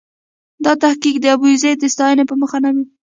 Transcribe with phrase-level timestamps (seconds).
[0.65, 2.77] دا تحقیق د ابوزید د ستاینې په موخه نه و.